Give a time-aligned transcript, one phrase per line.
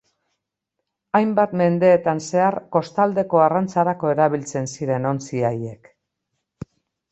[1.19, 5.95] Hainbat mendeetan zehar kostaldeko arrantzarako erabiltzen ziren ontzi haiek.